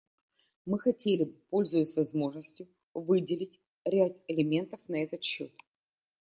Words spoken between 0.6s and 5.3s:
И мы хотели бы, пользуясь возможностью, выделить ряд элементов на этот